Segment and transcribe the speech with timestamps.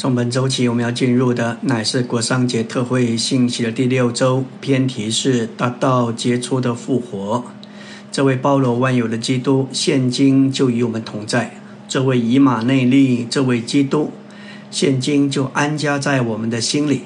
[0.00, 7.44] 从本周起，我们要进入的乃是国商节特会信息的第六周，篇题是达到杰出的复活。
[8.12, 11.60] 这位包罗万有的基督，现今就与我们同在。
[11.88, 14.12] 这位以马内利，这位基督，
[14.70, 17.02] 现今就安家在我们的心里。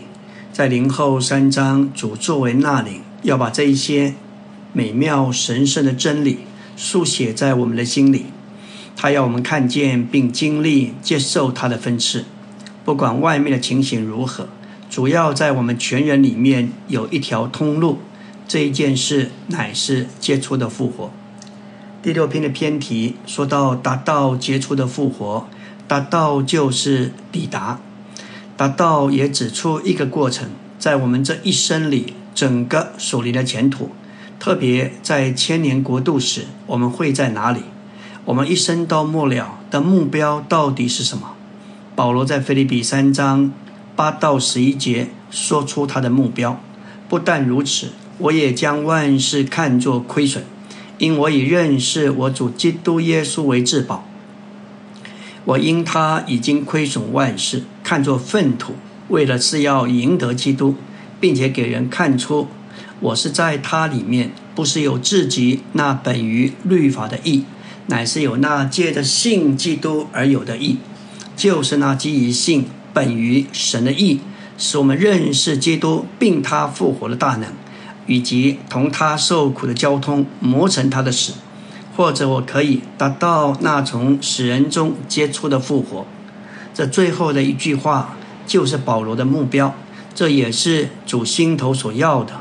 [0.52, 4.12] 在灵后三章，主作为那领，要把这一些
[4.74, 6.40] 美妙神圣的真理
[6.76, 8.26] 书写在我们的心里。
[8.94, 12.26] 他要我们看见并经历、接受他的分赐。
[12.84, 14.48] 不管外面的情形如何，
[14.90, 17.98] 主要在我们全人里面有一条通路。
[18.48, 21.10] 这一件事乃是杰出的复活。
[22.02, 25.46] 第六篇的篇题说到达到杰出的复活，
[25.86, 27.78] 达到就是抵达，
[28.56, 33.90] 达到也指出一个过程，在我们这一生里，整个属灵的前途，
[34.38, 37.60] 特别在千年国度时，我们会在哪里？
[38.24, 41.34] 我们一生到末了的目标到底是什么？
[41.94, 43.52] 保罗在腓立比三章
[43.94, 46.60] 八到十一节说出他的目标。
[47.08, 50.44] 不但如此，我也将万事看作亏损，
[50.96, 54.08] 因我以认识我主基督耶稣为至宝。
[55.44, 58.74] 我因他已经亏损万事，看作粪土，
[59.08, 60.76] 为了是要赢得基督，
[61.20, 62.48] 并且给人看出
[63.00, 67.44] 我是在他里面，不是有自己那本于律法的义，
[67.88, 70.78] 乃是有那借着信基督而有的义。
[71.34, 74.20] 就是那基于信本于神的意，
[74.58, 77.48] 使我们认识基督并他复活的大能，
[78.06, 81.32] 以及同他受苦的交通，磨成他的死，
[81.96, 86.06] 或者我可以达到那从死人中接触的复活。
[86.74, 89.74] 这最后的一句话就是保罗的目标，
[90.14, 92.34] 这也是主心头所要的。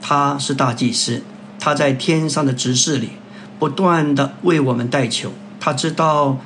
[0.00, 1.22] 他是大祭司，
[1.58, 3.10] 他在天上的执事里
[3.58, 6.38] 不断的为我们代求，他知道。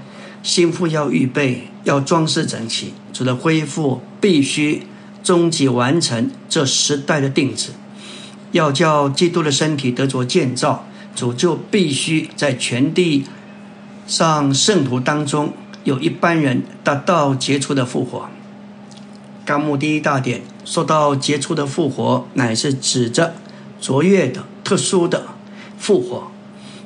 [0.43, 2.95] 心腹要预备，要装饰整齐。
[3.13, 4.87] 主的恢复必须
[5.23, 7.71] 终极完成这时代的定制。
[8.53, 13.25] 要叫基督的身体得着建造，主就必须在全地
[14.07, 15.53] 上圣徒当中
[15.85, 18.29] 有一班人达到杰出的复活。
[19.45, 23.35] 纲目第一大点说到杰出的复活，乃是指着
[23.81, 25.27] 卓越的、特殊的
[25.79, 26.31] 复活，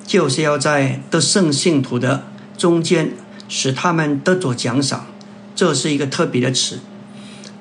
[0.06, 2.24] 就是要在得圣信徒的
[2.58, 3.12] 中间。
[3.56, 5.06] 使他们得着奖赏，
[5.54, 6.80] 这是一个特别的词。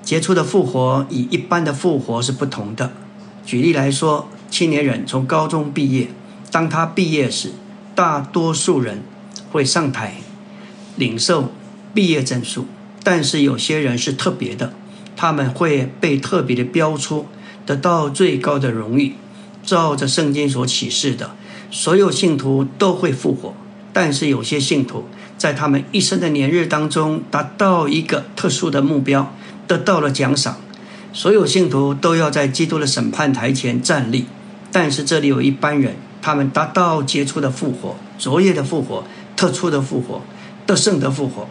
[0.01, 2.93] 杰出的复活与一般的复活是不同的。
[3.45, 6.09] 举例来说，青年人从高中毕业，
[6.49, 7.51] 当他毕业时，
[7.93, 9.03] 大多数人
[9.51, 10.15] 会上台
[10.95, 11.51] 领受
[11.93, 12.65] 毕业证书，
[13.03, 14.73] 但是有些人是特别的，
[15.15, 17.27] 他们会被特别的标出，
[17.67, 19.13] 得到最高的荣誉。
[19.63, 21.35] 照着圣经所启示的，
[21.69, 23.53] 所有信徒都会复活，
[23.93, 25.05] 但是有些信徒。
[25.43, 29.35] 在他们一生的年日当中，达到一个特殊的目标，
[29.67, 30.55] 得到了奖赏。
[31.11, 34.23] 所有信徒都要在基督的审判台前站立。
[34.71, 39.03] 但是这里有一班人，他们达到杰出的复活、卓越的复活、
[39.35, 40.21] 特殊的复活、
[40.65, 41.49] 得胜的复活。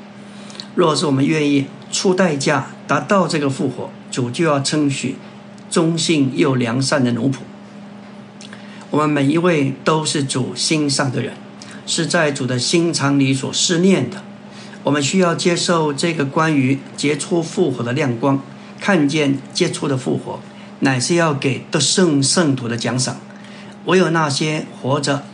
[0.74, 5.16] 若是我们愿意出代价达到这个复活，主就要称许
[5.70, 7.40] 忠信又良善的奴仆。
[8.88, 11.34] 我们每一位都是主心上的人。
[11.94, 14.22] 是在主的心肠里所思念的，
[14.82, 18.40] 我们需要接受这个关于杰出复活的亮光，
[18.80, 20.40] 看见杰出的复活，
[20.80, 23.18] 乃是要给得胜圣徒的奖赏。
[23.84, 25.24] 唯有那些活着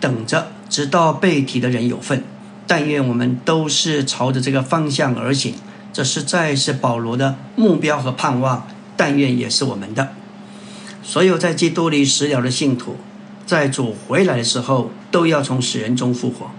[0.00, 2.24] 等着直到被提的人有份。
[2.66, 5.54] 但愿我们都是朝着这个方向而行，
[5.92, 8.66] 这实在是保罗的目标和盼望。
[8.96, 10.08] 但愿也是我们的
[11.04, 12.96] 所有在基督里死了的信徒。
[13.46, 16.50] 在主回来的时候，都要从死人中复活。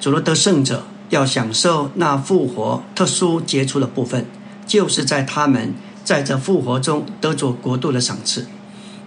[0.00, 4.26] 主的得胜者要享受那复活特殊杰出的部分，
[4.66, 5.74] 就是在他们
[6.04, 8.46] 在这复活中得着国度的赏赐。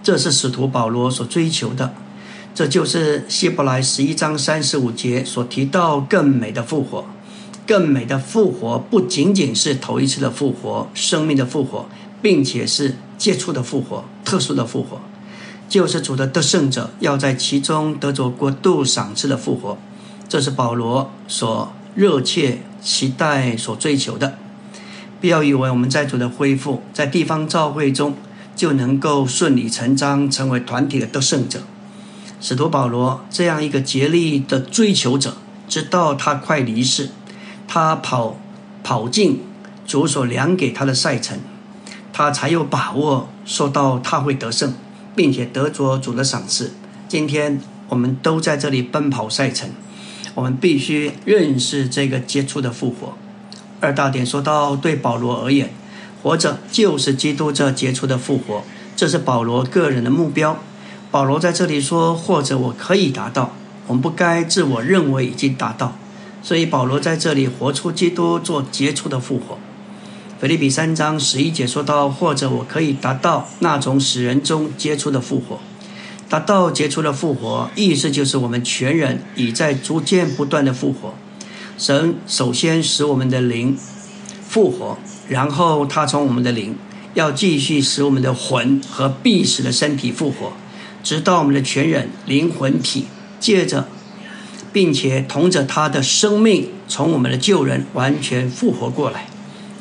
[0.03, 1.93] 这是使徒保罗所追求的。
[2.53, 7.05] 这就是希伯来十一章三十五节所提到更美的复活。
[7.67, 11.87] 更美的复活不仅仅是头一次的复活、生命的复活，
[12.21, 15.00] 并且是杰出的复活、特殊的复活。
[15.71, 19.77] 救世主的得胜者要在其中得着国度赏赐的复活，
[20.27, 24.37] 这是保罗所热切期待、所追求的。
[25.21, 28.17] 不要以为我们在主的恢复，在地方教会中
[28.53, 31.61] 就能够顺理成章成为团体的得胜者。
[32.41, 35.37] 使徒保罗这样一个竭力的追求者，
[35.69, 37.11] 直到他快离世，
[37.69, 38.35] 他跑
[38.83, 39.41] 跑进
[39.87, 41.39] 主所量给他的赛程，
[42.11, 44.73] 他才有把握说到他会得胜。
[45.15, 46.71] 并且得着主的赏赐。
[47.07, 47.59] 今天
[47.89, 49.69] 我们都在这里奔跑赛程，
[50.35, 53.17] 我们必须认识这个杰出的复活。
[53.79, 55.73] 二大点说到，对保罗而言，
[56.21, 58.63] 活着就是基督这杰出的复活，
[58.95, 60.59] 这是保罗个人的目标。
[61.09, 63.53] 保罗在这里说，或者我可以达到，
[63.87, 65.97] 我们不该自我认为已经达到。
[66.43, 69.57] 所以保罗在这里活出基督做杰出的复活。
[70.41, 75.59] 腓立比三章十一节说到，或者我可以达到那从死人中杰出的复活。
[76.27, 81.13] 达到杰出的复活，意思就是我们全人已在逐渐不断的复活。
[81.77, 83.77] 神首先使我们的灵
[84.41, 84.97] 复活，
[85.29, 86.75] 然后他从我们的灵
[87.13, 90.53] 要继续使我们的魂和必死的身体复活，
[91.03, 93.05] 直到我们的全人灵魂体
[93.39, 93.87] 借着，
[94.73, 99.27] 并且同着他的生命从我们的旧人完全复活过来。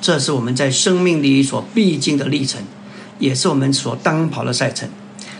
[0.00, 2.62] 这是我们在生命里所必经的历程，
[3.18, 4.88] 也是我们所当跑的赛程。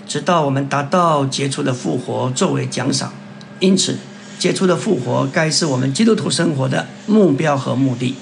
[0.06, 3.12] 直到我们达到杰出的复活作为奖赏，
[3.60, 3.96] 因此
[4.38, 8.14] 杰出的复活该是我们基督徒生活的目标和目的。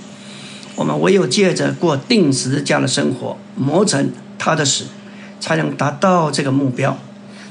[0.77, 4.85] 我们唯有借着过定时这样的生活，磨成他的死，
[5.41, 6.97] 才能达到这个目标。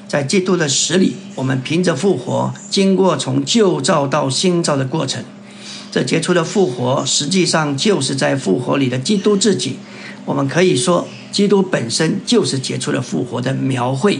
[0.07, 5.25] 在基督的死里，我们凭着复活，经过从旧造到新造的过程。
[5.97, 9.77] 这杰出的复活，实际上就是在复活里的基督自己。
[10.25, 11.07] 我们可以说。
[11.29, 14.19] 基督本身就是杰出的复活的描绘，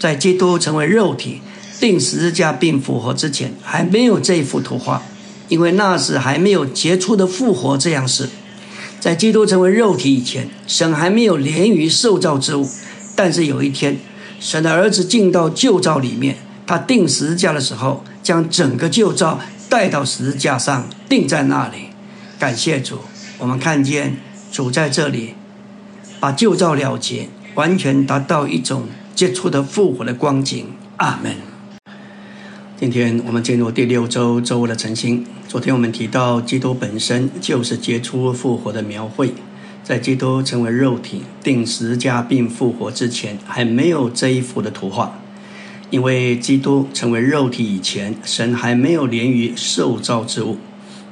[0.00, 1.42] 在基督成为肉体、
[1.78, 5.02] 定十字架并复活之前，还没有这幅图画，
[5.48, 8.28] 因为那时还没有杰出的复活这样事。
[8.98, 12.68] 在基督成为肉体以前，神还没有连于受造之物。
[13.14, 13.98] 但是有一天，
[14.40, 16.36] 神的儿子进到旧造里面，
[16.66, 21.88] 他定十字架的时候，将整个旧造带到十字架上，定在那里。
[22.38, 23.00] 感谢主，
[23.38, 24.18] 我们看见
[24.52, 25.34] 主在这里。
[26.20, 28.84] 把旧照了结，完全达到一种
[29.16, 30.66] 接触的复活的光景。
[30.98, 31.34] 阿门。
[32.78, 35.26] 今天我们进入第六周周的晨星。
[35.48, 39.34] 昨天我们提到，基督本身就是结出复活的描绘。
[39.82, 45.18] 在基督成为肉体、定时加并复活之前，还没有这一幅的图画。
[45.90, 50.58] 因为基督成为肉体以前，神还没有连于受造之物。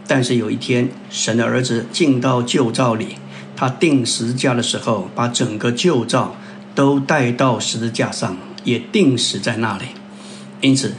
[0.09, 3.17] 但是有一天，神的儿子进到旧造里。
[3.55, 6.35] 他定十字架的时候，把整个旧造
[6.75, 9.85] 都带到十字架上，也定死在那里。
[10.61, 10.95] 因此，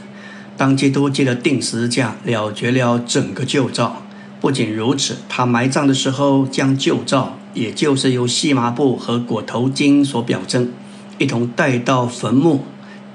[0.56, 4.02] 当基督借着定十字架了结了整个旧造，
[4.40, 10.70] 不仅如此，他埋葬的时候将旧造，也就是由细麻布和裹头巾所表征，
[11.18, 12.64] 一同带到坟墓，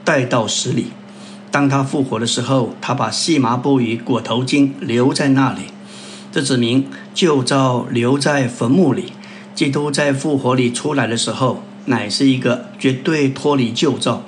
[0.04, 0.88] 带到死里。
[1.52, 5.62] 当他复活的时候，他把细麻布与裹头巾留在那里，
[6.36, 9.14] 这指明旧造留在坟墓里。
[9.56, 14.22] 基督在复活里出来的时候，乃是一个绝对脱离旧造、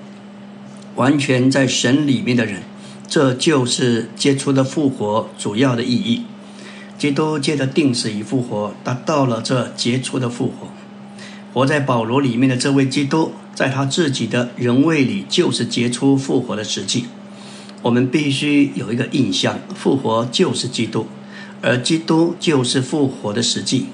[0.96, 2.64] 完全在神里面的人。
[3.10, 6.24] 这就是接触的复活主要的意义。
[6.98, 10.70] 基督借着定死与复活，达到了这杰出的复活。
[11.54, 17.08] 活在保罗里面的这位基督，在他自己的人位里，就是杰出复活的实际。
[17.82, 21.06] 我们必须有一个印象：复活就是基督，
[21.62, 23.88] 而基督就是复活的实际。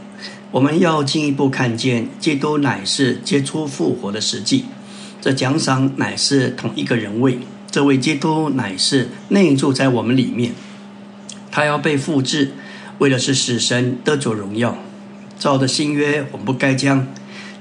[0.52, 4.66] 我们要进一步看见，基督乃是接触复活的实际。
[5.20, 7.40] 这奖赏乃是同一个人位，
[7.72, 10.54] 这位基督乃是内住在我们里面。
[11.50, 12.52] 他要被复制，
[13.00, 14.78] 为的是使神得着荣耀。
[15.40, 17.08] 照着新约，我们不该将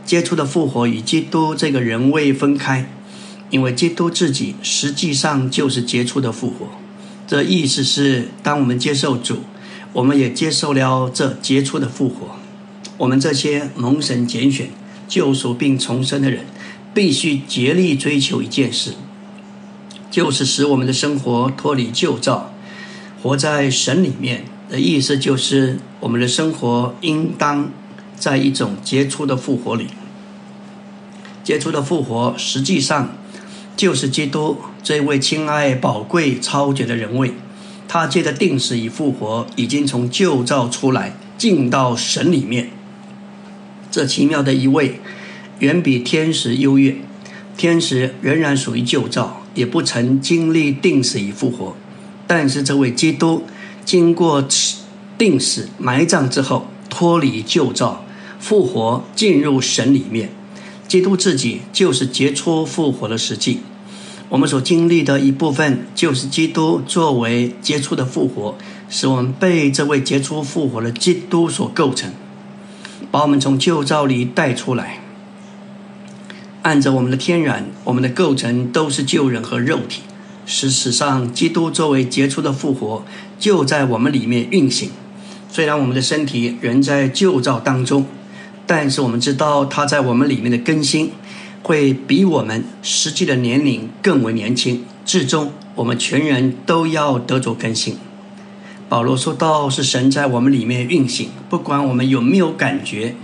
[0.05, 2.91] 接触的复活与基督这个人位分开，
[3.51, 6.69] 因为基督自己实际上就是接触的复活。
[7.27, 9.39] 这意思是，当我们接受主，
[9.93, 12.37] 我们也接受了这杰出的复活。
[12.99, 14.71] 我们这些蒙神拣选、
[15.09, 16.45] 救赎并重生的人，
[16.95, 18.93] 必须竭力追求一件事，
[20.11, 22.53] 就是使我们的生活脱离旧造，
[23.23, 24.45] 活在神里面。
[24.71, 27.71] 的意思就是，我们的生活应当
[28.17, 29.89] 在一种杰出的复活里。
[31.45, 33.15] 杰出的复活，实际上
[33.77, 37.35] 就是基督这位亲爱、宝贵、超绝的人位。
[37.93, 42.71] 他借着定死与复活，已经从旧造出来，进到神里面。
[43.91, 44.99] 这奇妙的一位，
[45.59, 46.97] 远比天使优越。
[47.55, 51.77] 天使仍然属于旧造，也不曾经历定死与复活。
[52.27, 53.45] 但是这位基督，
[53.85, 54.43] 经过
[55.19, 58.07] 定死埋葬之后，脱离旧造，
[58.41, 60.31] 复活进入神里面。
[60.89, 63.61] 基督自己就是杰出复活的实际。
[64.33, 68.57] 我们所经历的一部分，就是基督作为杰出的复活，
[68.89, 72.11] 使我们被这位杰出复活的基督所构成。
[73.11, 75.01] 把我们从旧造里带出来，
[76.63, 80.01] 按照我们的天然，我们的构成都是旧人和肉体。
[80.47, 83.05] 事实上，基督作为杰出的复活，
[83.39, 84.93] 就在我们里面运行。
[85.51, 88.07] 虽然我们的身体仍在旧造当中，
[88.67, 91.11] 但是我们知道他在我们里面的更新，
[91.63, 94.85] 会比我们实际的年龄更为年轻。
[95.05, 97.99] 至终，我们全人都要得着更新。
[98.89, 103.15] 保罗说道：“是神在我们里面运行，不管我们有没有感觉，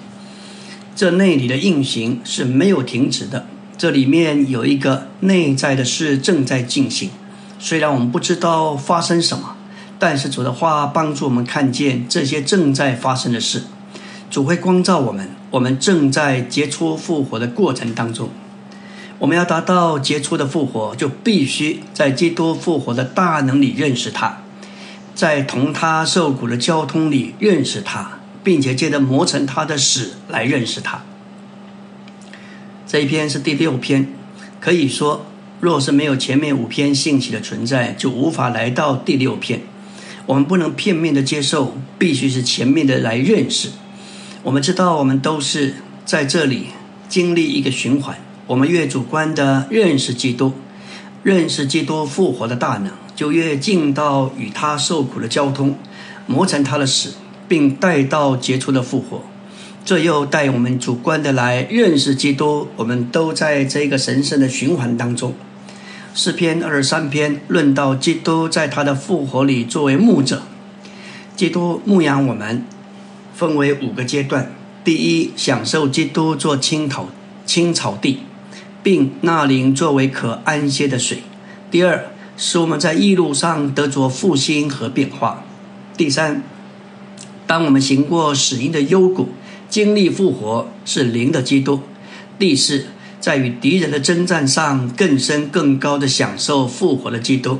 [0.97, 3.47] 这内里的运行是没有停止的。
[3.76, 7.11] 这里面有一个内在的事正在进行，
[7.61, 9.57] 虽然我们不知道发生什么，
[9.99, 13.64] 但是主的话帮助我们看见这些正在发生的事。
[14.30, 18.31] 主会光照我们，我们正在结出复活的过程当中。”
[19.21, 24.43] 我们要达到杰出的复活，就必须在基督复活的大能里认识他，
[25.12, 31.02] 在同他受苦的交通里认识他，并且借着磨成他的死来认识他。
[32.87, 34.07] 这一篇是第六篇，
[34.61, 35.26] 可以说，
[35.59, 39.62] 若是没有前面五篇信息的存在，就无法来到第六篇。
[40.26, 43.71] 我们不能片面的接受，必须是前面的来认识。
[44.49, 45.75] 我们知道，我们都是
[46.07, 46.69] 在这里
[47.07, 48.17] 经历一个循环。
[48.47, 50.55] 我们越主观的认识基督，
[51.23, 55.76] 认识基督复活的大能，就越进到与他受苦的交通，
[56.26, 57.12] 磨成他的死，
[57.47, 59.23] 并带到杰出的复活。
[59.85, 62.69] 这又带我们主观的来认识基督。
[62.76, 65.35] 我们都在这个神圣的循环当中。
[66.14, 70.40] 诗篇二十三篇论到基督在他的复活里作为牧者，
[71.37, 72.64] 基督牧养我们，
[73.38, 74.50] 分为五个阶段：
[74.83, 77.09] 第一，享受基督做青草
[77.47, 78.18] 青草地。
[78.80, 81.18] 并纳灵作为可安歇的水。
[81.71, 82.07] 第二，
[82.38, 85.45] 使我们在异路上得着复兴和变化。
[85.97, 86.42] 第三，
[87.47, 89.28] 当我们行过死荫的幽谷，
[89.68, 91.80] 经历复活是灵的基督。
[92.38, 92.87] 第四，
[93.21, 97.59] 在与敌人的征战上更深更高的享受复活的基督。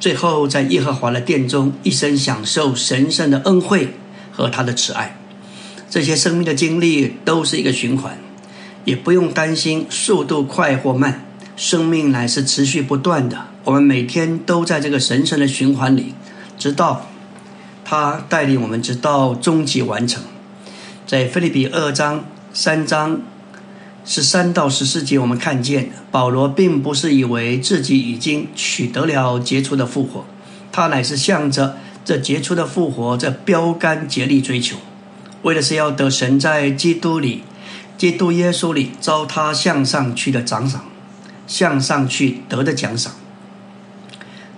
[0.00, 3.94] 最后，在耶和华的殿中一生享受神圣的恩惠
[4.36, 5.16] 和他的慈爱。
[5.90, 8.18] 这些生命的经历都是一个循环。
[8.84, 11.26] 也不用担心速度快或慢，
[11.56, 13.48] 生命乃是持续不断的。
[13.64, 16.14] 我们每天都在这个神圣的循环里，
[16.56, 17.08] 直到
[17.84, 20.22] 他带领我们直到终极完成。
[21.04, 23.22] 在菲利比二章三章
[24.04, 30.24] 十三到十四节，我们看见保罗并不是以为自己已经取得了杰出的复活，
[30.70, 34.76] 他乃是向着这杰出的复活这标杆竭力追求，
[35.42, 37.42] 为的是要得神在基督里。
[37.98, 40.84] 基督耶稣里招他向上去的奖赏，
[41.48, 43.14] 向上去得的奖赏。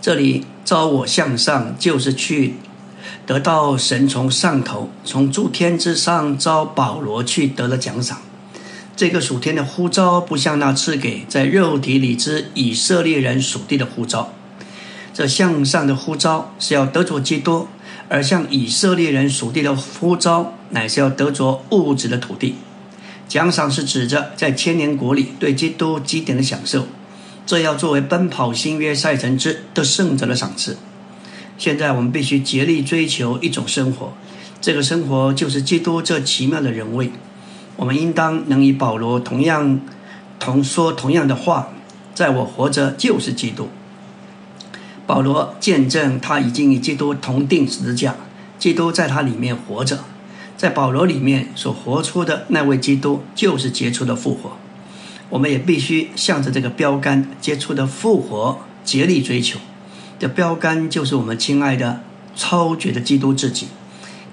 [0.02, 2.56] 这里招我向上，就是去
[3.24, 8.20] 得到神从上头，从诸天之上招保罗去得了奖赏。
[8.94, 14.34] 这个属天的呼召，不像那赐给在肉体里之以色列人属地的呼召。
[15.18, 17.66] 这向上的呼召是要得着基督，
[18.08, 22.54] 而向以色列人属地的呼召，乃是要得着物质的土地。
[23.26, 26.86] 奖赏是指着在千年国里对基督基点的享受，
[27.44, 30.76] 这要作为奔跑新约赛程之得胜者的赏赐。
[31.58, 34.12] 现在我们必须竭力追求一种生活，
[34.60, 37.10] 这个生活就是基督这奇妙的人位。
[37.74, 39.80] 我们应当能与保罗同样
[40.38, 41.70] 同说同样的话：
[42.14, 43.68] 在我活着就是基督。
[45.08, 48.14] 保罗见证他已经与基督同定十字架，
[48.58, 50.00] 基督在他里面活着。
[50.54, 54.58] 在保罗里面所活出的那位基督，就是杰出的复活。
[55.30, 59.58] 我们也必须向着这个标杆，杰出的复活，竭力追求。
[60.18, 62.00] 这标杆就是我们亲爱的
[62.36, 63.68] 超绝的基督自己。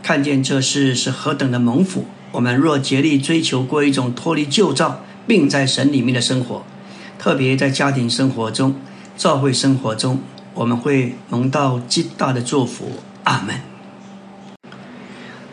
[0.04, 2.04] 看见这事是何等的猛虎！
[2.34, 6.66] 我们若竭力追求过一种脱离旧造，并在神里面的生活，
[7.18, 8.76] 特别在家庭生活中、
[9.16, 10.20] 教会生活中，
[10.56, 12.94] 我们会蒙到极大的祝福。
[13.26, 13.60] 阿门。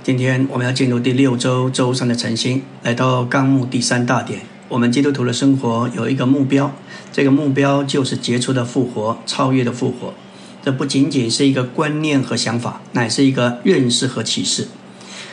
[0.04, 4.42] 今天我们要进入第六周周三的晨星，来到纲目第三大点。
[4.68, 6.72] 我们基督徒的生活有一个目标，
[7.12, 10.14] 这个目标就是杰出的复活、超越的复活。
[10.64, 14.68] 这不仅仅是一个观念和想法，乃是一个认识和启示。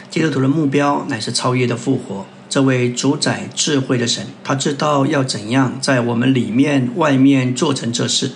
[0.10, 2.26] 基督徒的目标乃是超越的复活。
[2.50, 8.32] 这位主宰智慧的神，他知道要怎样在我们里面、外面做成这事。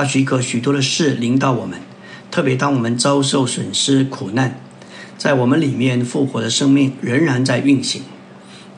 [0.00, 1.78] 他许可许多的事临到我们，
[2.30, 4.58] 特别当我们遭受损失、苦难。
[5.18, 8.00] 在我们里面复活的生命仍然在运行，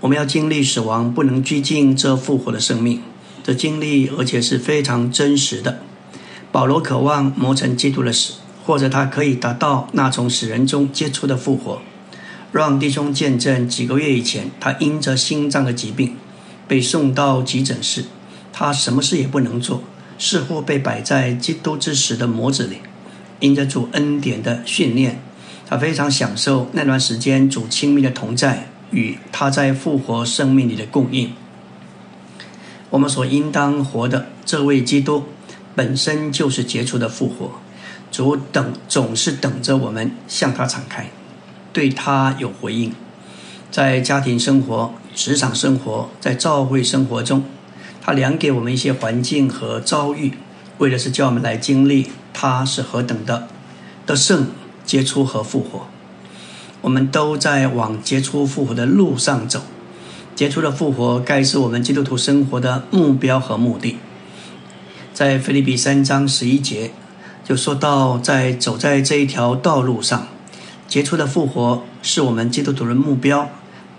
[0.00, 3.00] 我们要经历死亡，不能拘禁这复活的生命。
[3.44, 5.82] 这经历而且是非常真实的。
[6.50, 8.32] 保罗渴望磨成基督的死，
[8.66, 11.80] 或者他可以达到那从死人中接触的复活。
[12.50, 16.16] 让弟兄见证，几个月以前，他因着心脏的疾病
[16.66, 18.06] 被送到急诊室，
[18.52, 19.84] 他什么事也不能做，
[20.24, 22.76] 似乎被摆在基督之死的模子里。
[23.40, 25.20] 因着主恩典的训练。
[25.66, 31.32] 他非常享受那段时间主亲密的同在与他在复活生命里的供应。
[32.90, 35.24] 我们所应当活的这位基督，
[35.74, 37.50] 本身就是杰出的复活。
[38.12, 41.10] 主等总是等着我们向他敞开，
[41.72, 42.92] 对他有回应。
[43.70, 47.42] 在家庭生活、职场生活、在教会生活中，
[48.02, 50.32] 他量给我们一些环境和遭遇，
[50.78, 53.48] 为的是叫我们来经历他是何等的
[54.04, 54.48] 的圣。
[54.84, 55.86] 杰出和复活，
[56.80, 59.62] 我们都在往杰出复活的路上走。
[60.34, 63.98] 杰出的复活，该是我们基督徒生活的目标和目的。
[65.14, 66.90] 在腓立比三章十一节
[67.44, 70.26] 就说到，在走在这一条道路上，
[70.88, 73.48] 杰出的复活是我们基督徒的目标，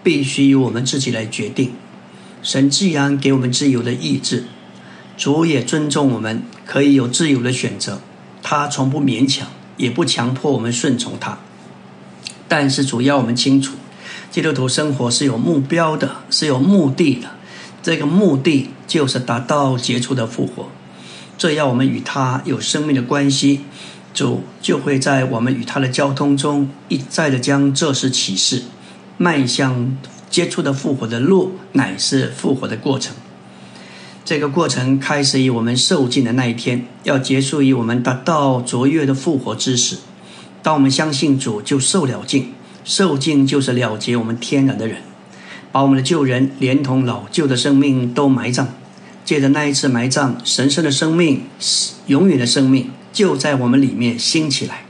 [0.03, 1.71] 必须由我们自己来决定。
[2.43, 4.43] 神既然给我们自由的意志，
[5.17, 7.99] 主也尊重我们可以有自由的选择，
[8.43, 9.47] 他从不勉强。
[9.75, 11.39] 也不强迫我们顺从他，
[12.47, 13.73] 但是主要我们清楚，
[14.29, 17.31] 基督徒生活是有目标的，是有目的的。
[17.81, 20.69] 这个目的就是达到杰出的复活。
[21.39, 23.61] 这要我们与他有生命的关系，
[24.13, 28.65] 主就会在我们与他的交通中一再的将这事启示。
[29.17, 29.97] 迈向
[30.33, 33.13] 接触的复活的路，乃是复活的过程。
[34.25, 39.97] 这个过程开始于我们受尽的那一天，要结束于我们达到卓越的复活之时。
[40.63, 42.51] 当我们相信主，就受了尽。
[42.83, 45.03] 受尽就是了结我们天然的人，
[45.71, 48.67] 把我们的旧人连同老旧的生命都埋葬。
[49.23, 51.43] 借着那一次埋葬，神圣的生命、
[52.07, 54.85] 永远的生命就在我们里面兴起来。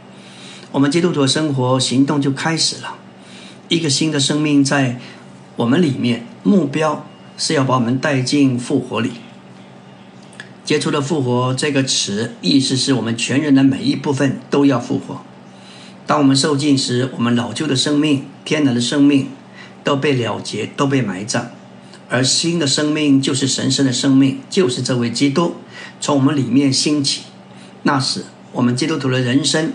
[0.72, 2.96] 我们基督徒的生活行动就开始了。
[3.70, 5.00] 一个新的生命在
[5.56, 7.06] 我们里面，目标
[7.38, 9.12] 是要把我们带进复活里。
[10.66, 15.22] 接触的复活这个词，意思是我们全人的每一部分都要复活。
[16.08, 19.28] 当我们受尽时，我们老旧的生命、天然的生命
[19.84, 21.48] 都被了结，都被埋葬，
[22.10, 25.56] 而新的生命就是神圣的生命，就是这位基督
[26.02, 27.24] 从我们里面兴起。
[27.84, 29.74] 那时，我们基督徒的人生、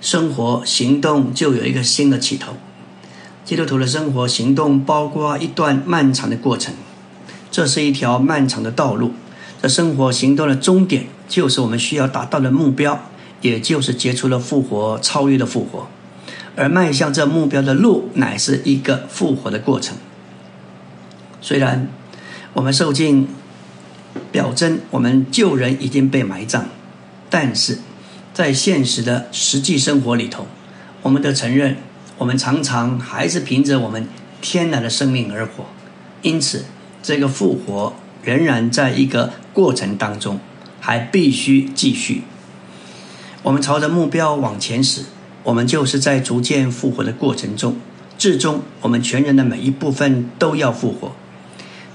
[0.00, 2.52] 生活、行动就有一个新的起头。
[3.44, 6.74] 基督徒的生活、行动包括一段漫长的过程，
[7.50, 9.12] 这是一条漫长的道路。
[9.60, 13.00] 这生活行动的终点，就是我们需要达到的目标，
[13.42, 15.86] 也就是结出了复活、超越的复活。
[16.56, 19.96] 而迈向这目标的路，乃是一个复活的过程。
[21.40, 21.88] 虽然
[22.54, 23.28] 我们受尽
[24.30, 26.64] 表征，我们旧人已经被埋葬，
[27.28, 27.78] 但是
[28.32, 30.46] 在现实的实际生活里头，
[31.02, 31.76] 我们的承认，
[32.18, 34.08] 我们常常还是凭着我们
[34.40, 35.66] 天然的生命而活。
[36.22, 36.64] 因此，
[37.02, 37.94] 这个复活。
[38.24, 40.40] 仍然在一个过程当中，
[40.80, 42.22] 还必须继续。
[43.42, 45.02] 我们朝着目标往前驶，
[45.42, 47.76] 我们就是在逐渐复活的过程中。
[48.16, 51.12] 至终，我们全人的每一部分都要复活。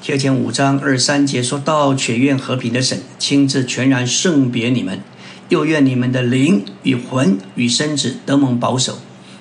[0.03, 5.01] 贴前五章二三节说到：“且愿和平的神亲自全然圣别你们，
[5.49, 8.99] 又愿你们的灵与魂与身子得蒙保守，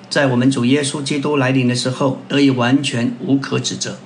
[0.09, 3.97] 在我们主耶稣基督来临的时候，得以完全无可指责。”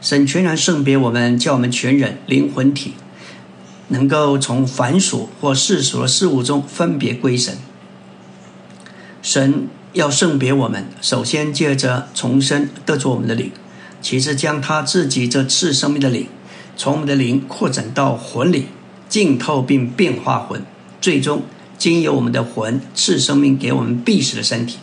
[0.00, 2.94] 神全然圣别我们，叫我们全人灵魂体
[3.88, 7.56] 能够从凡俗或世俗的事物中分别归神。
[9.22, 13.50] 神要圣别我们，首先借着重生得着我们的灵，
[14.00, 16.28] 其次将他自己这次生命的灵
[16.76, 18.66] 从我们的灵扩展到魂里，
[19.08, 20.62] 浸透并变化魂，
[21.00, 21.42] 最终
[21.78, 24.78] 经由我们的魂赐生命给我们必死的身体，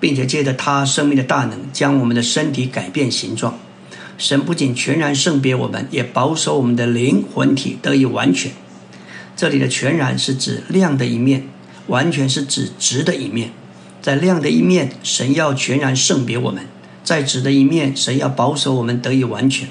[0.00, 3.58] 并且借着他生命的大能，将我们的身体改变形状。
[4.18, 8.52] 神不仅全然圣别我们，也保守我们的灵魂体得以完全。
[9.36, 11.46] 这里的全然是指亮的一面，
[11.86, 13.52] 完全是指直的一面。
[14.02, 16.64] 在亮的一面，神要全然圣别我们；
[17.04, 19.68] 在直的一面，神要保守我们得以完全，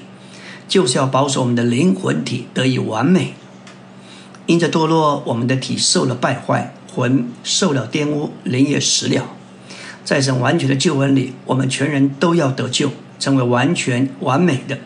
[0.67, 3.33] 就是要保守我们的灵魂体得以完美。
[4.47, 9.35] 因着堕落，我们的体受了败坏，魂受了玷污，灵也死了。
[10.09, 12.89] 在神完全的救恩里，我们全人都要得救。
[13.19, 14.79] 成为完全完美的，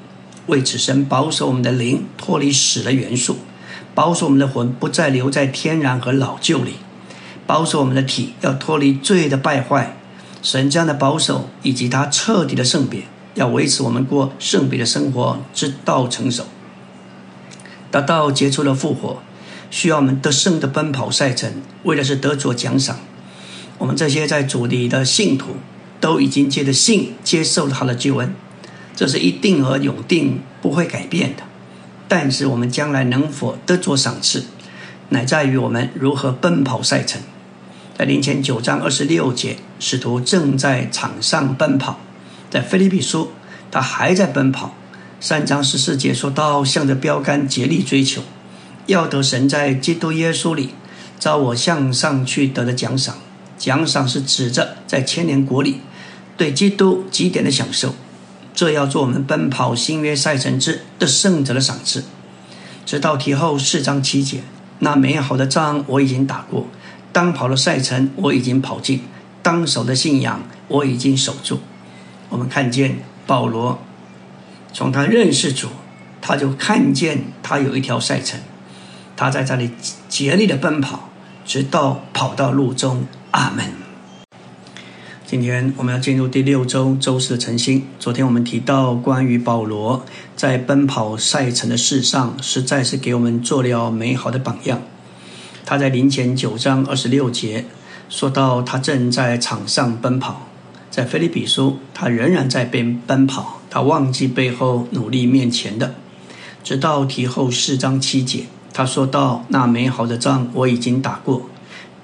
[0.47, 3.37] 为此神保守我们的灵脱离死的元素，
[3.95, 6.73] 保守我们的魂不再留在天然和老旧里，
[7.47, 9.95] 保守我们的体要脱离罪的败坏。
[10.41, 13.03] 神这样的保守以及他彻底的圣别，
[13.35, 16.47] 要维持我们过圣别的生活，直到成熟，
[17.89, 19.23] 达到杰出的复活，
[19.71, 22.99] 需要我们得胜的奔跑赛程，为的是得着奖赏。
[23.83, 25.57] 我们这些在主里的信徒。
[26.03, 28.35] 都已经借着信接受了他的救恩，
[28.93, 31.43] 这是一定而永定不会改变的。
[32.09, 34.43] 但是我们将来能否得着赏赐，
[35.07, 37.21] 乃在于我们如何奔跑赛程。
[37.97, 42.01] 在林前九章二十六节使徒正在场上奔跑，
[42.49, 43.31] 在菲利比书，
[43.71, 44.75] 他还在奔跑。
[45.21, 48.21] 三章十四节说到，向着标杆竭力追求，
[48.87, 50.71] 要得神在基督耶稣里
[51.17, 53.15] 招我向上去得的奖赏。
[53.63, 55.79] 奖赏是指着在千年国里
[56.35, 57.95] 对基督极点的享受，
[58.53, 62.03] 这要做我们奔跑新约赛程之的胜者的赏赐。
[62.85, 64.41] 直到提后四章七节，
[64.79, 66.67] 那美好的仗我已经打过，
[67.13, 68.99] 当跑的赛程我已经跑尽，
[69.41, 71.61] 当守的信仰我已经守住。
[72.27, 73.79] 我们看见保罗。
[74.73, 75.69] 从他认识主，
[76.19, 78.41] 他就看见他有一条赛程，
[79.15, 79.71] 他在这里
[80.09, 81.07] 竭力的奔跑，
[81.45, 83.07] 直到跑到路中。
[83.33, 83.65] 阿门。
[85.25, 87.87] 今天我们要进入第六周周四的晨星。
[87.99, 94.81] 昨天我们提到关于保罗在奔跑赛程的事上，实在是给我们做了美好的榜样。
[95.65, 97.65] 他在临前九章二十六节
[98.07, 100.47] 说到，他正在场上奔跑。
[100.91, 105.95] 在菲利比书，他仍然在边奔跑，他忘记背后努力面前的。
[106.63, 111.49] 直到提后四章七节，他说到：“那美好的仗我已经打过，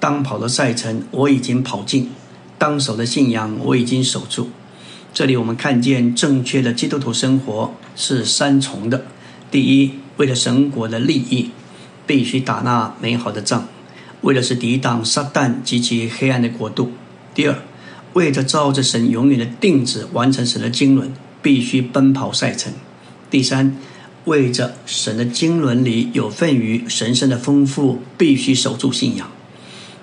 [0.00, 2.10] 当跑的赛程我已经跑尽，
[2.58, 4.50] 当守的信仰我已经守住。”
[5.12, 9.04] 这里我们看见正确的基督徒生活是三重的：
[9.50, 11.50] 第一，为了神国的利益，
[12.06, 13.68] 必须打那美好的仗，
[14.22, 16.92] 为的是抵挡撒旦及其黑暗的国度；
[17.34, 17.58] 第二，
[18.12, 22.72] 为着照着神永远的定旨完成神的经纶，必须奔跑赛程。
[23.28, 23.76] 第三，
[24.26, 29.28] 为着神的经纶里有份于神圣的丰富，必须守住信仰。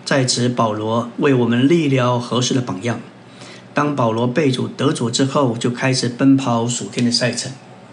[0.07, 3.01] 在此，保罗为我们立了合适的榜样。
[3.73, 7.51] 当保罗被主得主之后，就开始奔跑属天的赛程，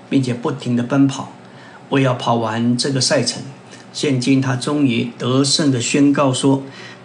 [0.09, 1.33] 并且不停的奔跑，
[1.89, 3.43] 为要跑完这个赛程。
[3.93, 6.63] 现今他终于得胜的宣告说：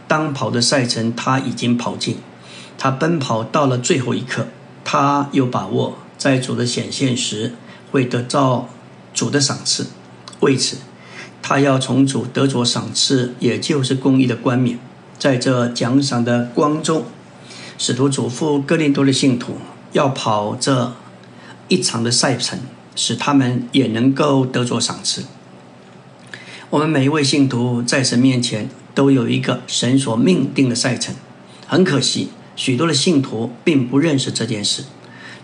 [0.07, 2.17] 当跑的赛程他已经跑尽。
[2.77, 4.45] 他奔跑到了最后一刻，
[4.83, 7.55] 他有把握在主的显现时
[7.91, 8.69] 会得到
[9.15, 9.87] 主的赏赐。
[10.41, 10.77] 为此，
[11.41, 14.77] 他要从主得着赏赐，也就是公义的冠冕。
[15.19, 17.03] 在这奖赏的光中，
[17.77, 19.57] 使徒嘱咐哥林多的信徒
[19.91, 20.93] 要跑这
[21.67, 22.57] 一场的赛程，
[22.95, 25.25] 使他们也能够得着赏赐。
[26.69, 31.13] 我们每一位信徒在神面前都有一个神所命定的赛程，
[31.67, 32.29] 很可惜。
[32.55, 34.83] 许多的信徒并不认识这件事，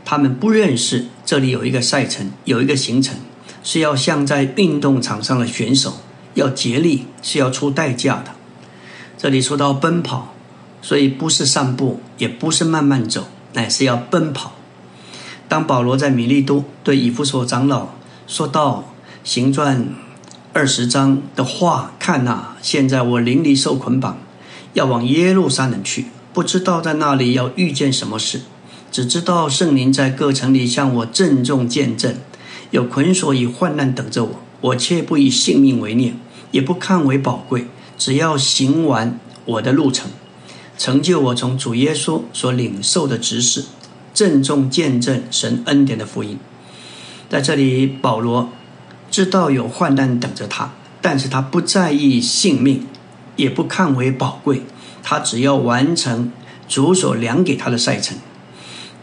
[0.03, 3.17] 他们不认识这里有一个赛程，有一个行程，
[3.63, 5.97] 是要像在运动场上的选手，
[6.33, 8.31] 要竭力，是要出代价的。
[9.25, 10.35] 这里说到奔跑，
[10.83, 14.51] 所以不是散步，也不是慢慢走，乃是要奔跑。
[15.47, 17.88] 当保罗在米利都对以弗所长老
[18.27, 18.83] 说到
[19.23, 19.88] 行传
[20.53, 24.19] 二十章的话，看呐，现在我灵里受捆绑，
[24.73, 26.05] 要往耶路撒冷去。
[26.31, 28.41] 不知道在那里要遇见什么事，
[28.91, 32.13] 只知道圣灵在各城里向我郑重见证，
[32.69, 34.39] 有捆锁与患难等着我。
[34.61, 36.15] 我却不以性命为念，
[36.51, 37.65] 也不看为宝贵，
[37.97, 40.10] 只要行完我的路程，
[40.77, 43.65] 成就我从主耶稣所领受的指示，
[44.13, 46.38] 郑重见证神恩典的福音。
[47.29, 48.49] 在这里，保罗
[49.10, 52.86] 知道有患难等着他，但是他不在意性命，
[53.36, 54.63] 也不看为宝贵。
[55.01, 56.31] 他只要完成
[56.67, 58.17] 主所量给他的赛程，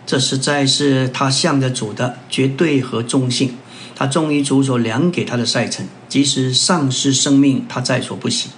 [0.05, 3.57] 这实在是他向着主的绝对和忠信。
[3.95, 8.51] 他忠于主所量给他的赛程，即使丧失生命，他在所不惜。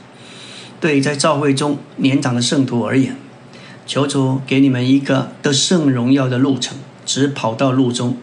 [0.84, 3.16] 对在教会中年长的圣徒而言，
[3.86, 8.18] 求主给你们一个得胜荣耀的路程，只跑到路中。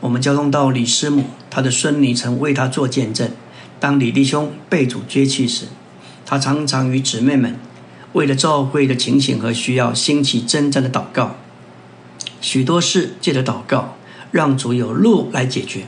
[0.00, 3.30] 我们交通到李师母，他的孙女曾为他做见证。
[3.78, 5.66] 当李弟兄被主接去时，
[6.26, 7.54] 他常常与姊妹们。
[8.14, 11.36] 为了教会的情形和需要，兴起真正的祷告。
[12.40, 13.96] 许多事借着祷告，
[14.32, 15.84] 让主有路来解决。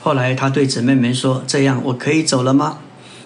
[0.00, 2.78] 后来他对姊妹们说：“这样我可以走了吗？”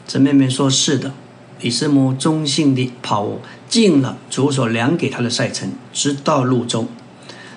[0.09, 1.12] 姊妹们说：“是的。”
[1.61, 6.88] 李师母忠信地跑进了主所量给他的赛程，直到路中。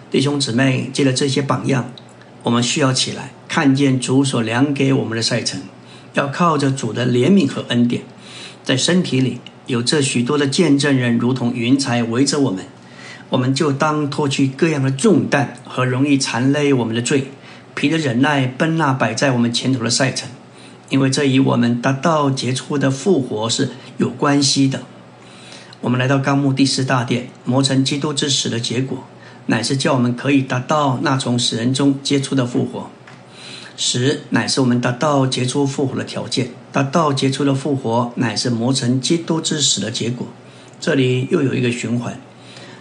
[0.10, 1.92] 弟兄姊妹，借着这些榜样，
[2.44, 5.62] 我们需要起来看见主所量给我们的赛程，
[6.14, 8.04] 要靠着主的怜悯和恩典，
[8.64, 9.40] 在身体里。
[9.66, 12.64] 有这许多的见证人，如同云彩围着我们，
[13.28, 17.32] 我们就当脱去各样的重担和容易缠累我们的罪，
[17.76, 20.30] 凭着忍耐奔那摆在我们前头的赛程，
[20.88, 24.82] 因为这与我们达到杰出的复活是有关系的。
[25.82, 29.04] 我们来到纲目第四大殿，磨成基督之死的结果，
[29.46, 32.90] 乃是叫我们可以达到那从死人中接出的复活。
[33.76, 40.28] 死乃是我们达到杰出复活的条件，达到杰出的复活乃是磨成基督之死的结果。
[40.80, 42.20] 这里又有一个循环，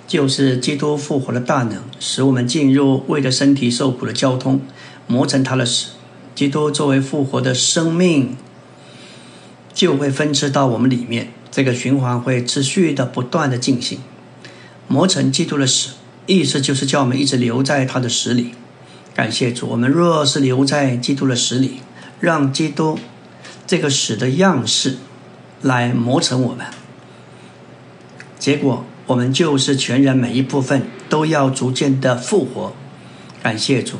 [0.07, 4.61] 就是基督复活的大能，使我们进入为了身体受苦的交通，
[5.07, 5.89] 磨成他的死。
[6.35, 8.37] 基督作为复活的生命，
[9.77, 14.01] 就会分支到我们里面，这个循环会持续的不断的进行。
[14.89, 15.91] 磨成基督的死，
[16.25, 18.53] 意思就是叫我们一直留在他的死里。
[19.15, 21.81] 感谢主，我们若是留在基督的死里，
[22.21, 22.99] 让基督
[23.67, 24.97] 这个死的样式
[25.61, 26.65] 来磨成我们，
[28.39, 28.87] 结果。
[29.09, 32.73] 我们就是全人每一部分都要逐渐的复活，
[33.41, 33.99] 感谢主。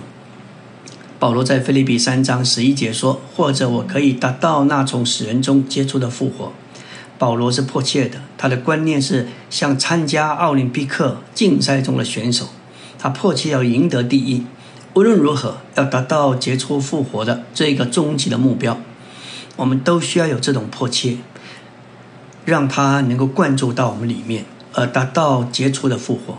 [1.19, 6.53] 保罗在腓立比三章十一节说：“或者我可以达到那从死人中接触的复活。”
[7.19, 12.49] 保罗是迫切的，他的观念是像参加奥林匹克竞赛中的选手，
[12.99, 14.45] 他迫切要赢得第一，
[14.95, 18.79] 无论如何要达到杰出复活的这个终极的目标。
[19.57, 21.17] 我们都需要有这种迫切，
[22.45, 24.45] 让他能够灌注到我们里面。
[24.79, 26.37] 而达到杰出的复活。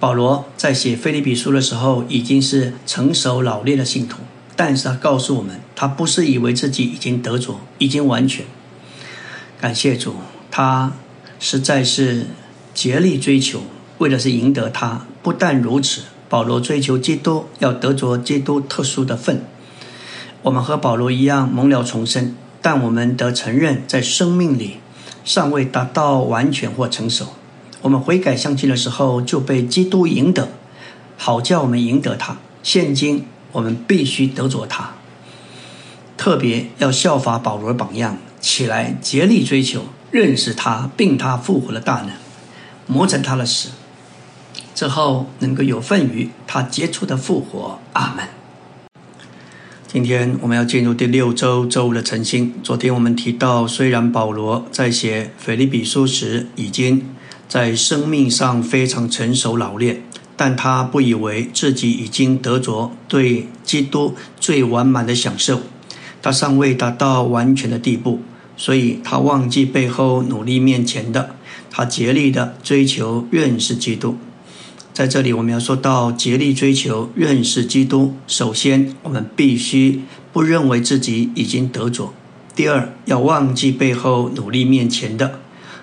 [0.00, 4.20] 保罗在写菲利比书的时候，已经是成熟老练的信徒，
[4.56, 8.46] 但是他告诉我们，他不是以为自己已经得着，已经完全。
[9.60, 10.14] 感谢主，
[10.50, 10.94] 他
[11.38, 12.28] 实在是
[12.72, 13.60] 竭力追求，
[13.98, 15.04] 为的是赢得他。
[15.22, 19.44] 不但如此，保罗追求基督，要得着基督特殊的份。
[20.40, 24.78] 我们和保罗一样蒙了重生，但我们得承认，在生命里
[25.26, 27.34] 尚未达到完全或成熟。
[27.82, 30.50] 我们悔改相信的时候，就被基督赢得，
[31.16, 32.36] 好叫我们赢得他。
[32.62, 34.92] 现今我们必须得着他，
[36.18, 42.10] 特别要效法保罗的榜样，起来竭力追求认识他，并他复活的大能，
[42.86, 43.70] 磨成他的死，
[44.74, 47.78] 之后能够有份于他杰出的复活。
[47.94, 48.26] 阿门。
[49.86, 52.54] 今天我们要进入第六周周五的晨星。
[52.62, 57.06] 昨天我们提到，虽然保罗在写腓立比书时已经。
[57.50, 60.04] 在生命上非常成熟老练，
[60.36, 65.60] 但他不以为自己已经得着对基督最完满的享受，
[66.22, 68.20] 他尚未达到完全的地步，
[68.56, 71.34] 所以他忘记背后努力面前的，
[71.68, 74.16] 他竭力的追求认识基督。
[74.94, 82.12] 在这里，我们要说到竭力追求认识基督，首先我们必须不认为自己已经得着；
[82.54, 85.40] 第二，要忘记背后努力面前的。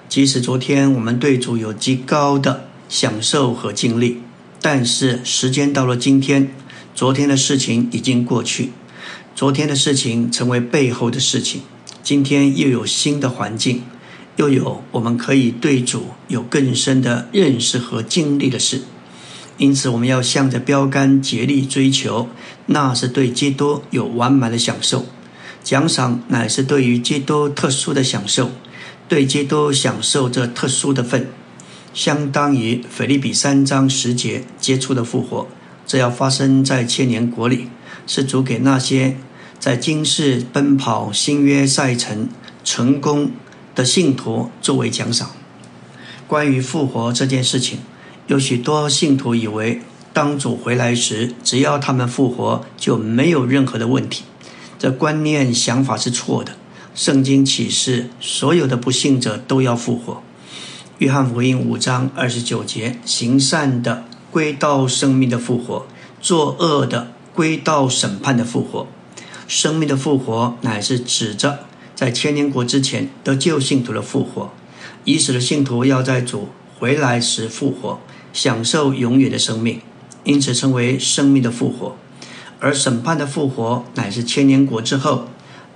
[0.09, 4.21] 即使昨天我们对主有极高的享受和经历，
[4.61, 6.49] 但是时间到了今天，
[6.95, 8.71] 昨天的事情已经过去，
[9.35, 11.61] 昨天的事情成为背后的事情。
[12.01, 13.83] 今天又有新的环境，
[14.37, 18.83] 又有我们可以对主有更深的认识和经历的事。
[19.57, 22.29] 因此，我们要向着标杆竭力追求，
[22.67, 25.05] 那是对基督有完满的享受。
[25.63, 28.51] 奖赏乃是对于基督特殊的享受。
[29.07, 31.27] 对基督享受这特殊的份，
[31.93, 35.47] 相当于腓利比三章十节接触的复活，
[35.85, 37.69] 这要发生在千年国里，
[38.05, 39.15] 是主给那些
[39.57, 42.27] 在今世奔跑新约赛程
[42.63, 43.31] 成功
[43.73, 45.31] 的信徒作为奖赏。
[46.27, 47.79] 关于复活这件事情，
[48.27, 54.23] 有许多信徒以为，当主回来时，只要他们复活就没有任何的问题，
[54.77, 56.57] 这观念想法是错的。
[56.97, 60.23] 圣经启示，所有的不幸者都要复活。
[60.97, 65.85] 约翰福音五章二十九节：行善的归到生命的复活，
[66.19, 68.87] 作恶的归到审判的复活。
[69.47, 71.59] 生命的复活乃是指着
[71.93, 74.51] 在千年国之前得救信徒的复活，
[75.03, 77.99] 已死的信徒要在主回来时复活，
[78.33, 79.81] 享受永远的生命，
[80.23, 81.95] 因此称为生命的复活。
[82.59, 85.27] 而审判的复活乃是千年国之后。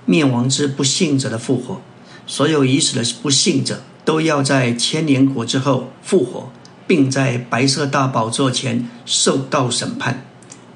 [0.04, 1.80] 灭亡之不幸者的复活，
[2.26, 6.50] 所有已死的不幸者都要在千年国之后复活，
[6.86, 10.26] 并在白色大宝座前受到审判，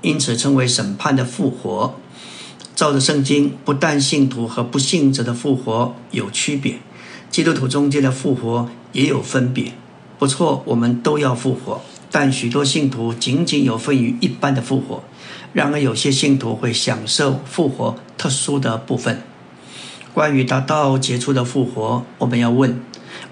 [0.02, 1.96] 因此称为审判的复活。
[2.74, 6.78] 照着圣经，不但信徒和不幸者的复活有区别，
[7.30, 9.72] 基督徒中间的复活也有分别。
[10.18, 15.02] 不错，我们都要复活，但许多信徒仅仅有分于一般的复活。
[15.56, 19.22] 然而，有些信徒会享受复活特殊的部分。
[20.12, 22.78] 关于达到杰出的复活，我们要问：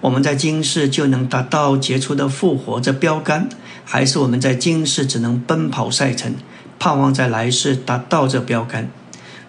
[0.01, 3.51] 我们在今世就能达到杰出的复活这标杆，
[3.85, 6.37] 还是我们在今世只能奔跑赛程，
[6.79, 8.89] 盼望在来世达到这标杆？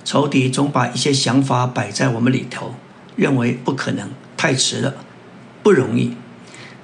[0.03, 2.75] 仇敌总把一些想法摆在我们里头，
[3.15, 4.95] 认为不可能，太迟了，
[5.63, 6.17] 不容易。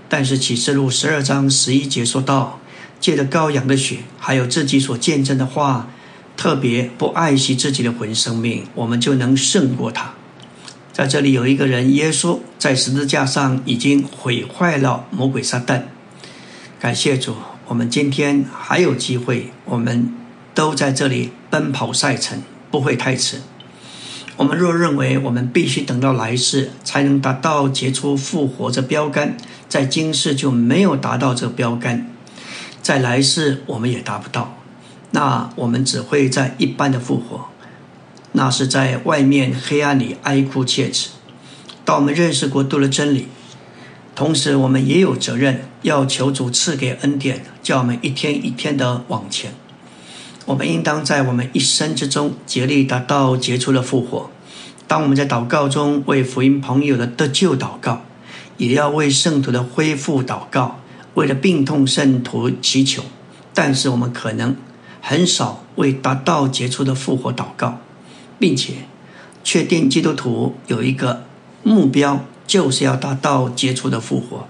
[0.07, 2.60] 但是启示录十二章十一节说道。
[3.01, 5.89] 借着羔羊的血，还有自己所见证的话，
[6.37, 10.13] 特别不爱惜自己的魂生命，我们就能胜过他。
[10.93, 15.81] 在这里有一个人，耶稣在十字架上已经毁坏了魔鬼撒旦。
[16.79, 17.35] 感谢主，
[17.67, 20.13] 我们今天还有机会，我们
[20.53, 23.37] 都在这里奔跑赛程，不会太迟。
[24.37, 29.37] 我们若认为我们必须等到来世才能达到结出复活这标杆，
[29.69, 32.09] 在今世就没有达到这标杆，
[32.81, 34.57] 在来世我们也达不到，
[35.11, 37.45] 那我们只会在一般的复活，
[38.31, 41.09] 那是在外面黑暗里哀哭切齿。
[41.85, 43.27] 当我们认识国度的真理。
[44.13, 49.53] 同时，我们也有责任要求主赐给恩典，叫我们一天一天的往前。
[50.45, 54.29] 我们应当在我们一生之中竭力达到杰出的复活。
[54.85, 58.01] 当我们在祷告中为福音朋友的得救祷告，
[58.57, 60.80] 也要为圣徒的恢复祷告，
[61.13, 63.03] 为了病痛圣徒祈求。
[63.53, 64.55] 但是我们可能
[65.01, 67.79] 很少为达到杰出的复活祷告，
[68.39, 68.73] 并且
[69.43, 71.25] 确定基督徒有一个
[71.63, 72.25] 目标。
[72.47, 74.45] 就是要达到杰出的复活。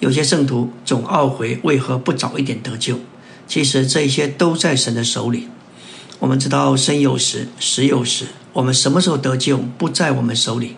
[0.00, 2.98] 有些圣徒总懊悔为何不早一点得救，
[3.46, 5.48] 其实这些都在神的手里。
[6.18, 10.76] 我们知道生有时，死有时，我们什么时候得救不在我们手里，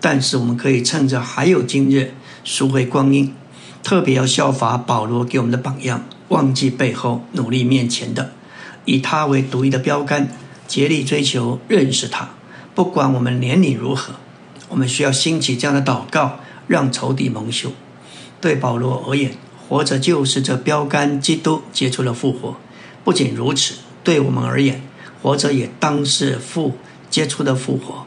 [0.00, 3.34] 但是我们可以趁着还有今日赎回光阴，
[3.82, 8.32] 特别要效法保罗给我们的榜样，忘记背后，努力面前的，
[8.84, 10.28] 以他为独一的标杆，
[10.66, 12.30] 竭力追求认识他，
[12.74, 14.14] 不管我们年龄如何。
[14.68, 17.72] 我们需要兴起这样的祷告，让仇敌蒙羞。
[18.40, 19.32] 对保罗而言，
[19.66, 22.56] 活着就是这标杆，基督结出了复活。
[23.02, 24.82] 不仅如此，对我们而言，
[25.22, 26.76] 活着也当是复
[27.08, 28.06] 结出的复活，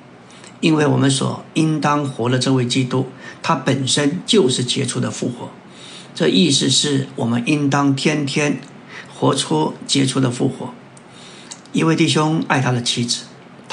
[0.60, 3.07] 因为我们所应当活的这位基督，
[3.41, 5.49] 他本身就是结出的复活。
[6.13, 8.60] 这意思是我们应当天天
[9.13, 10.74] 活出杰出的复活。
[11.74, 13.24] 一位弟兄爱他的妻子。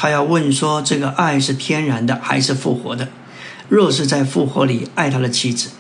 [0.01, 3.09] 他要问说：“这个爱是天然的还是复活的？
[3.69, 5.71] 若是在复活里爱他的妻子，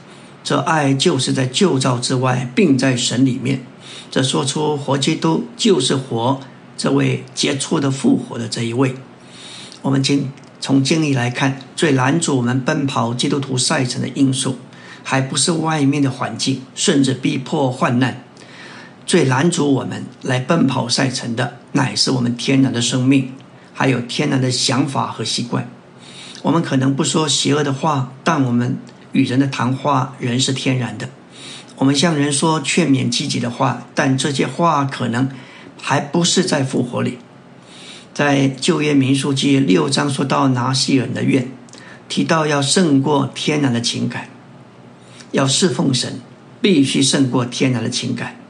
[0.42, 3.64] 这爱就是在旧造之外，并在神里面。
[4.11, 6.40] 这说出活基督就是活
[6.77, 8.97] 这位杰出的复活的这一位。
[9.83, 14.59] 我们经从经历来看，最拦阻我们奔跑基督徒赛程的因素，
[15.09, 18.23] 还不是外面的环境，甚至逼迫患难。
[19.07, 23.33] 最拦阻我们来奔跑赛程的，乃是我们天然的生命。”
[23.73, 25.66] 还有天然的想法和习惯，
[26.42, 28.77] 我们可能不说邪恶的话，但我们
[29.12, 31.09] 与人的谈话仍是天然的。
[31.77, 35.31] 我们向人说劝勉积极的话，但这些话可能
[35.81, 37.16] 还不是在复活里。
[38.12, 41.51] 在旧约民数记六章说到拿西人的愿，
[42.11, 44.29] 提到要胜过天然的情感，
[45.33, 46.21] 要侍奉神，
[46.61, 48.41] 必须胜过天然的情感。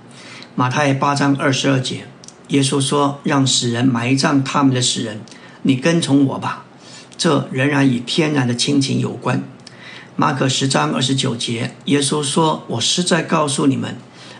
[0.54, 2.06] 马太八章二十二节。
[2.48, 5.20] 耶稣说：“让死人埋葬他们的死人，
[5.62, 6.64] 你跟从我吧。”
[7.18, 9.42] 这仍然与天然的亲情有关。
[10.16, 13.96] 马可十章二十九节，耶稣说：“我实在告诉你们，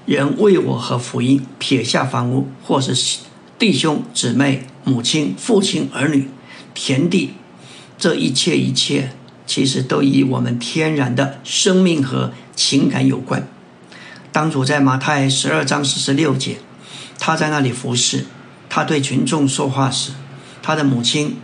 [0.07, 3.19] 人为我和福音撇下房屋，或是
[3.59, 6.31] 弟兄姊妹、母亲、父亲、儿女、
[6.75, 7.35] 田地，
[7.99, 9.13] 这一切一切，
[9.49, 13.49] 其实都与我们天然的生命和情感有关。”
[14.31, 16.59] 当主在马太十二章四十六节。
[17.21, 18.27] 他在那里服侍，
[18.69, 20.13] 他对群众说话时，
[20.63, 21.37] 他的母亲、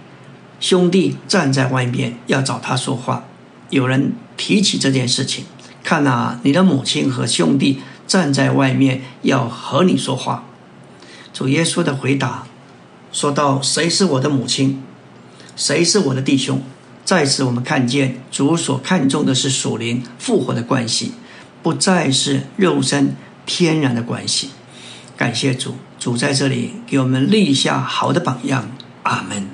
[0.60, 3.24] 兄弟站在外面要找他说话。
[3.70, 5.44] 有人提起这件事情，
[5.82, 10.44] 看啊，你的母亲和兄弟站在外面要和你说话。
[11.32, 12.46] 主耶稣的回答
[13.10, 14.80] 说到：“谁是我的母亲？
[15.56, 16.62] 谁是我的弟兄？”
[17.04, 21.12] 在此，我们看见主所看重的是属灵复活的关系，
[21.62, 23.14] 不再是肉身
[23.44, 24.48] 天然的关系。
[25.14, 28.70] 感谢主，主在这里给我们立下好的榜样。
[29.02, 29.46] 阿门。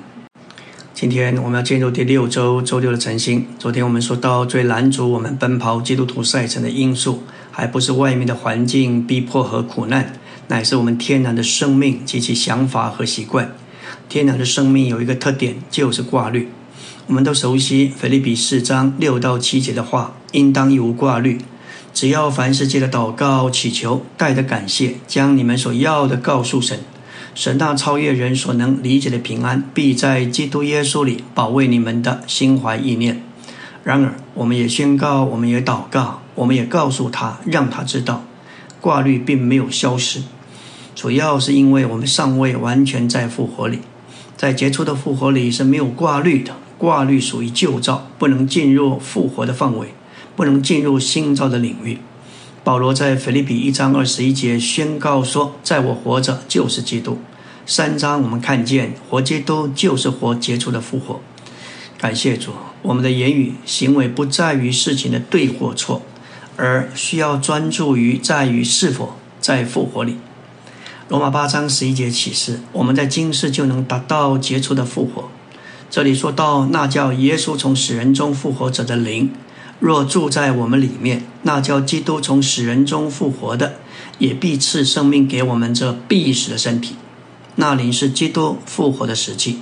[0.93, 3.45] 今天我们要进入第六周周六的晨星。
[3.59, 10.13] 昨天我们说到，最拦阻我们奔跑基督徒赛程的因素，还不是外面的环境逼迫和苦难，
[10.47, 13.53] 乃是我们天然的生命及其想法和习惯。
[14.07, 16.47] 天然的生命有一个特点，就是挂虑。
[17.07, 21.39] 我们都熟悉腓立比四章六到七节的话，应当有挂虑。
[21.93, 26.79] 只要凡事借着祷告、祈求，带着感谢，将你们所要的告诉神，
[27.35, 33.21] 神那超越人所能理解的平安，必在基督耶稣里保卫你们的心怀意念。
[33.83, 38.23] 然而，我们也宣告，我们也祷告，我们也告诉他，让他知道，
[38.79, 40.21] 挂虑并没有消失，
[40.95, 43.79] 主要是因为我们尚未完全在复活里，
[44.37, 49.93] 在杰出的复活里是没有挂虑的，挂虑属于旧造，不能进入复活的范围。
[50.33, 51.99] 不能进入新造的领域。
[52.63, 57.19] 保罗在腓立比一章二十一节宣告说：“在我活着就是基督。”
[57.67, 61.19] 三章我们看见活基督就是活杰出的复活。
[61.97, 62.51] 感谢主，
[62.81, 66.01] 我们的言语行为不在于事情的对或错，
[66.55, 70.15] 而需要专注于在于是否在复活里。
[71.09, 75.29] 罗马八章十一节启示，我们在今世就能达到杰出的复活。
[75.91, 79.29] 这里说到那叫耶稣从死人中复活者的灵，
[79.81, 83.73] 若住在我们里面，那叫基督从死人中复活的，
[84.17, 86.95] 也必赐生命给我们这必死的身体。
[87.55, 89.57] 那灵是基督复活的实际，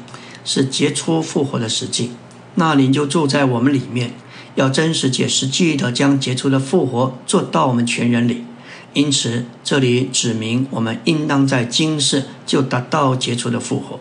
[0.46, 2.12] 是杰出复活的实际。
[2.54, 4.14] 那灵就住在我们里面，
[4.54, 8.46] 要真实且实际的将杰出的复活做到我们全人里。
[8.94, 14.00] 因此，这里指明我们应当在今世就达到杰出的复活。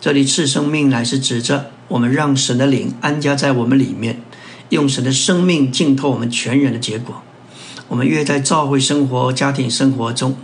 [0.00, 4.22] 这里赐生命乃是指着我们让神的灵安家在我们里面，
[4.68, 7.22] 用神的生命浸透我们全人的结果。
[7.88, 10.36] 我们越在教会生活、家庭生活中。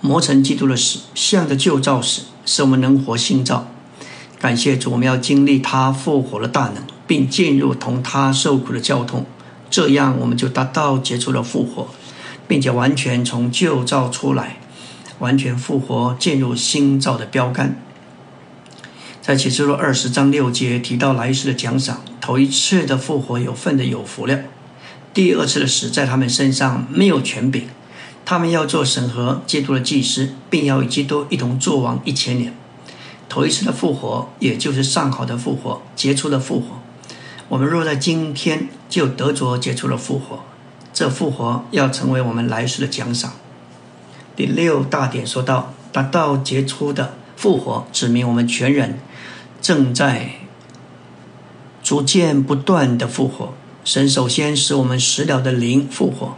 [0.00, 3.66] 磨成基督的死，向着旧造死，使我们能活新造。
[4.38, 9.26] 感谢主，我们要经历他复活的大能，并进入同他受苦的交通，
[9.68, 11.88] 这样我们就达到结束了复活，
[12.46, 14.60] 并且完全从旧造出来，
[15.18, 17.82] 完全复活，进入新造的标杆。
[19.28, 24.38] 在启示录二十章六节提到来世的奖赏，头一次的复活有份的有福了，
[25.12, 27.68] 第二次的死在他们身上没有权柄。
[28.24, 32.54] 他们要做审核基督的祭司，并要与基督一同作王一千年。
[33.28, 36.80] 头一次的复活，也就是上好的复活、杰出的复活。
[37.50, 40.42] 我们若在今天就得着杰出的复活，
[40.94, 43.34] 这复活要成为我们来世的奖赏。
[44.34, 48.98] 第六大点说到，达到杰出的复活，指明我们全人
[49.60, 50.32] 正在
[51.82, 53.54] 逐渐不断的复活。
[53.84, 56.36] 神首先使我们死了的灵复活。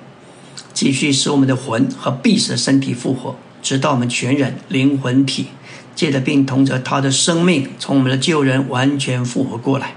[0.72, 5.48] 继续使我们的魂和必死的身体复活，直到我们全人灵魂体
[5.94, 9.94] 借着并同着他的生命，从我们的旧人完全复活过来。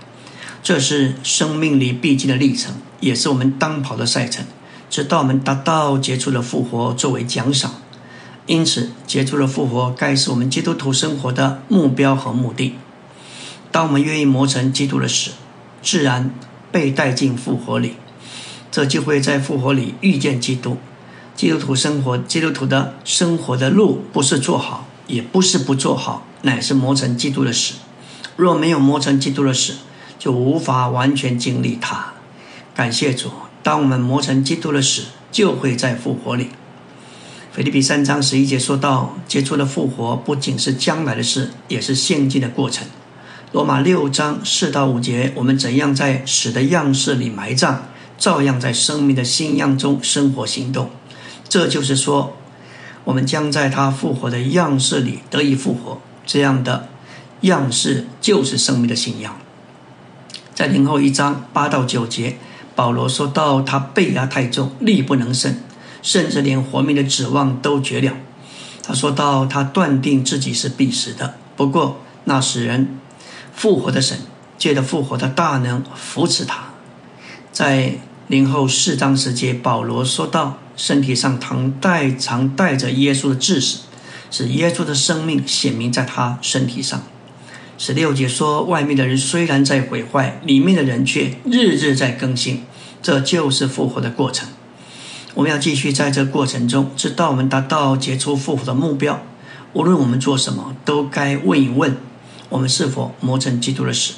[0.63, 4.45] 这是生命里必经的历程，也是我们当跑的赛程，
[4.89, 7.75] 直到我们达到杰出的复活作为奖赏。
[8.47, 12.75] 因此，杰出的复活该是我们基督徒生活的目标和目的。
[13.73, 15.31] 当我们愿意磨成基督的死，
[15.81, 16.29] 自然
[16.71, 17.95] 被带进复活里。
[18.69, 20.77] 这就会在复活里遇见基督。
[21.35, 27.73] 基督徒生活，基督徒的生活的路不是做好，也不是不做好，乃是磨成基督的死。
[28.35, 29.77] 若没有磨成基督的死，
[30.19, 32.13] 就无法完全经历它。
[32.75, 33.31] 感谢主，
[33.63, 36.49] 当我们磨成基督的死，就会在复活里。
[37.51, 42.87] 腓立比三章十一节说到，结出的复活不仅是将来的事，也是现今的过程。
[43.53, 47.81] 罗马六章四到五节，我们怎样在死的样式里埋葬？
[48.17, 50.89] 照样在生命的信仰中生活行动，
[51.47, 52.35] 这就是说，
[53.03, 56.01] 我们将在他复活的样式里得以复活。
[56.25, 56.89] 这样的
[57.41, 59.37] 样式就是生命的信仰。
[60.55, 62.37] 在零后一章八到九节，
[62.73, 65.55] 保罗说到他被压太重，力不能胜，
[66.01, 68.13] 甚至连活命的指望都绝了。
[68.81, 72.97] 他说到他断定自己是必死的，不过那使人
[73.55, 74.17] 复活的神
[74.57, 76.73] 借着复活的大能扶持他，
[77.51, 77.95] 在。
[78.29, 83.79] 零后四章时节，保罗说到：“身体上常带常带着耶稣的致死，
[84.31, 87.03] 使耶稣的生命显明在他身体上。”
[87.77, 92.63] 十六节说：“外面的人虽然在毁坏，里面的人却日日在更新。”
[93.03, 94.47] 这就是复活的过程。
[95.33, 99.21] 我们要继续在这过程中，直到我们达到结出复活的目标。
[99.73, 101.97] 无论我们做什么，都该问一问：
[102.53, 104.13] 我们是否磨成基督的死？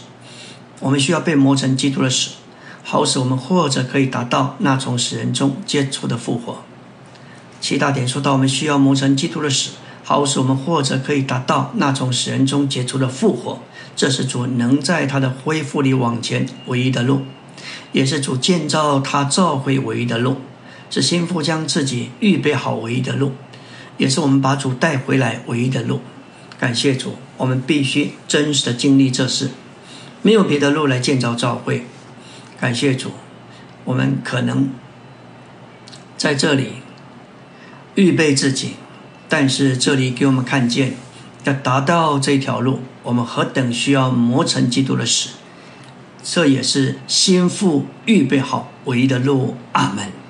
[0.81, 2.31] 我们需要被磨成基督的死。
[2.83, 6.57] 好使我们或者可以达到那从死人中接触的复活。
[7.61, 9.71] 七大点说到，我们需要磨成基督的死，
[10.03, 13.59] 好使我们或者可以达到那从死人中结出的复活。
[13.95, 17.21] 这是主能在他的恢复里往前唯一的路，
[17.93, 20.35] 也是主建造他召回唯一的路，
[20.89, 23.31] 是心腹将自己预备好唯一的路，
[23.97, 26.01] 也是我们把主带回来唯一的路。
[26.59, 29.51] 感谢主，我们必须真实的经历这事，
[30.21, 31.85] 没有别的路来建造召会。
[32.59, 33.11] 感谢主，
[33.83, 34.69] 我们可能
[36.17, 36.73] 在这里
[37.95, 38.75] 预备自己，
[39.27, 40.95] 但是这里给我们看见，
[41.43, 45.31] 要达到这条路，我们何等需要磨成基督的死，
[46.23, 49.57] 这也是心腹预备好唯一的路。
[49.73, 50.24] 阿门。